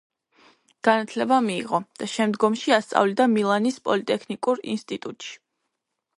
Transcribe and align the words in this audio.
განათლება 0.87 1.37
მიიღო 1.47 1.79
და 1.99 2.07
შემდგომში 2.13 2.75
ასწავლიდა 2.79 3.29
მილანის 3.35 3.79
პოლიტექნიკურ 3.91 4.65
ინსტიტუტში. 4.75 5.39